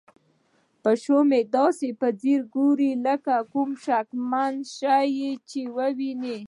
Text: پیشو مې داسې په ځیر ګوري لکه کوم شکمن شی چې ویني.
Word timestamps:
پیشو 0.83 1.17
مې 1.29 1.39
داسې 1.55 1.87
په 1.99 2.07
ځیر 2.21 2.41
ګوري 2.55 2.91
لکه 3.05 3.35
کوم 3.51 3.69
شکمن 3.83 4.53
شی 4.75 5.15
چې 5.49 5.61
ویني. 5.75 6.37